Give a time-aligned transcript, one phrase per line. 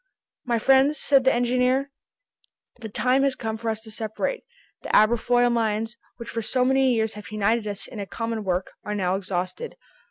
[0.45, 1.91] "My friends," said the engineer,
[2.79, 4.43] "the time has come for us to separate.
[4.81, 8.71] The Aberfoyle mines, which for so many years have united us in a common work,
[8.83, 9.75] are now exhausted.